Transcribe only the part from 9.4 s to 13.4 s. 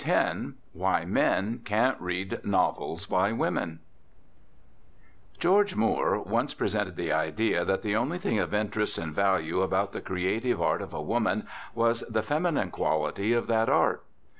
about the creative art of a woman was the feminine quality